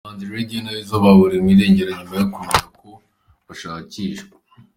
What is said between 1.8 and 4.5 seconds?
nyuma yo kumenya ko bashakishwa.